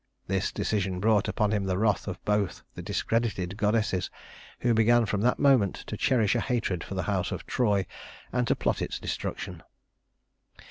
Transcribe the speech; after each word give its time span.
This 0.25 0.51
decision 0.51 0.99
brought 0.99 1.27
upon 1.27 1.51
him 1.51 1.65
the 1.65 1.77
wrath 1.77 2.07
of 2.07 2.17
both 2.25 2.63
the 2.73 2.81
discredited 2.81 3.55
goddesses, 3.55 4.09
who 4.61 4.73
began 4.73 5.05
from 5.05 5.21
that 5.21 5.37
moment 5.37 5.75
to 5.85 5.95
cherish 5.95 6.33
a 6.33 6.39
hatred 6.41 6.83
for 6.83 6.95
the 6.95 7.03
house 7.03 7.31
of 7.31 7.45
Troy, 7.45 7.85
and 8.33 8.47
to 8.47 8.55
plot 8.55 8.81
its 8.81 8.97
destruction. 8.97 9.61